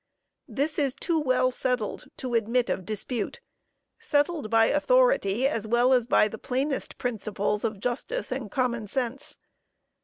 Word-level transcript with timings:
This 0.47 0.79
is 0.79 0.95
too 0.95 1.19
well 1.19 1.51
settled 1.51 2.05
to 2.17 2.33
admit 2.33 2.71
of 2.71 2.85
dispute 2.87 3.39
settled 3.99 4.49
by 4.49 4.65
authority 4.65 5.47
as 5.47 5.67
well 5.67 5.93
as 5.93 6.07
by 6.07 6.27
the 6.27 6.39
plainest 6.39 6.97
principles 6.97 7.63
of 7.63 7.79
justice 7.79 8.31
and 8.31 8.49
common 8.49 8.87
sense. 8.87 9.37